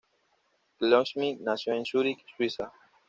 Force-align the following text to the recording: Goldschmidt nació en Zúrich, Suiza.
Goldschmidt 0.79 1.41
nació 1.41 1.75
en 1.75 1.85
Zúrich, 1.85 2.25
Suiza. 2.35 2.73